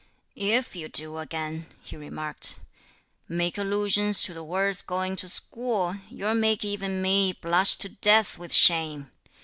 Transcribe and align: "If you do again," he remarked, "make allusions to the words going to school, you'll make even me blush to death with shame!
"If 0.35 0.75
you 0.75 0.89
do 0.89 1.19
again," 1.19 1.67
he 1.83 1.95
remarked, 1.95 2.57
"make 3.29 3.59
allusions 3.59 4.23
to 4.23 4.33
the 4.33 4.43
words 4.43 4.81
going 4.81 5.15
to 5.17 5.29
school, 5.29 5.93
you'll 6.09 6.33
make 6.33 6.65
even 6.65 7.03
me 7.03 7.33
blush 7.33 7.75
to 7.75 7.89
death 7.89 8.35
with 8.39 8.51
shame! 8.51 9.11